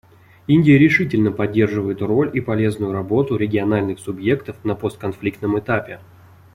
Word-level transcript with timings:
Индия 0.47 0.79
решительно 0.79 1.31
поддерживает 1.31 2.01
роль 2.01 2.31
и 2.35 2.41
полезную 2.41 2.91
работу 2.91 3.35
региональных 3.35 3.99
субъектов 3.99 4.55
на 4.65 4.73
постконфликтном 4.73 5.59
этапе. 5.59 5.99